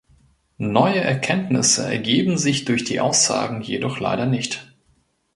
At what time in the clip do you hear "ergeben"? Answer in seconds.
1.85-2.39